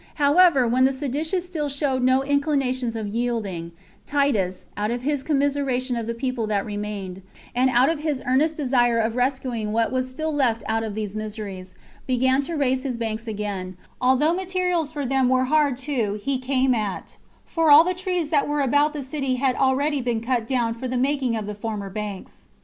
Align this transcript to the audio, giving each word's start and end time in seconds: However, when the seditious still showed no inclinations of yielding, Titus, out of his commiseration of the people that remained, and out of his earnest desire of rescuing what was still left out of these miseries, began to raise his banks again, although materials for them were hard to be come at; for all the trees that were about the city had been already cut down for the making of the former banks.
However, 0.15 0.65
when 0.67 0.85
the 0.85 0.93
seditious 0.93 1.45
still 1.45 1.69
showed 1.69 2.01
no 2.01 2.23
inclinations 2.23 2.95
of 2.95 3.07
yielding, 3.09 3.71
Titus, 4.03 4.65
out 4.75 4.89
of 4.89 5.03
his 5.03 5.21
commiseration 5.21 5.95
of 5.95 6.07
the 6.07 6.15
people 6.15 6.47
that 6.47 6.65
remained, 6.65 7.21
and 7.53 7.69
out 7.69 7.87
of 7.87 7.99
his 7.99 8.19
earnest 8.25 8.57
desire 8.57 8.97
of 8.97 9.15
rescuing 9.15 9.71
what 9.71 9.91
was 9.91 10.09
still 10.09 10.33
left 10.33 10.63
out 10.67 10.81
of 10.83 10.95
these 10.95 11.13
miseries, 11.15 11.75
began 12.07 12.41
to 12.41 12.55
raise 12.55 12.81
his 12.81 12.97
banks 12.97 13.27
again, 13.27 13.77
although 14.01 14.33
materials 14.33 14.91
for 14.91 15.05
them 15.05 15.29
were 15.29 15.43
hard 15.45 15.77
to 15.77 16.19
be 16.25 16.39
come 16.39 16.73
at; 16.73 17.17
for 17.45 17.69
all 17.69 17.83
the 17.83 17.93
trees 17.93 18.31
that 18.31 18.47
were 18.47 18.61
about 18.61 18.95
the 18.95 19.03
city 19.03 19.35
had 19.35 19.53
been 19.53 19.61
already 19.61 20.19
cut 20.19 20.47
down 20.47 20.73
for 20.73 20.87
the 20.87 20.97
making 20.97 21.35
of 21.35 21.45
the 21.45 21.53
former 21.53 21.91
banks. 21.91 22.47